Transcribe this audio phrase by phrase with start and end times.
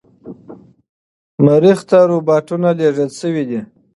[1.45, 3.59] مریخ ته روباتونه لیږل شوي دي.